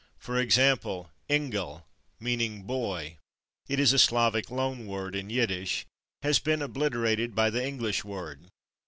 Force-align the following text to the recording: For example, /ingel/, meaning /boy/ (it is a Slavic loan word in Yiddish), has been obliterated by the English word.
For 0.17 0.39
example, 0.39 1.11
/ingel/, 1.29 1.83
meaning 2.19 2.65
/boy/ 2.65 3.17
(it 3.69 3.79
is 3.79 3.93
a 3.93 3.99
Slavic 3.99 4.49
loan 4.49 4.87
word 4.87 5.13
in 5.13 5.29
Yiddish), 5.29 5.85
has 6.23 6.39
been 6.39 6.63
obliterated 6.63 7.35
by 7.35 7.51
the 7.51 7.63
English 7.63 8.03
word. 8.03 8.47